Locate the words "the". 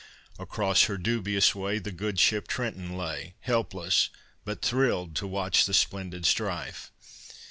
1.77-1.91, 5.67-5.75